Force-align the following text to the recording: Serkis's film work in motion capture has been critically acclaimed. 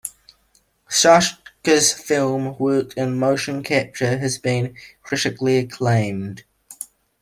Serkis's 0.89 1.93
film 1.93 2.57
work 2.57 2.97
in 2.97 3.19
motion 3.19 3.61
capture 3.61 4.17
has 4.17 4.39
been 4.39 4.75
critically 5.03 5.57
acclaimed. 5.59 6.43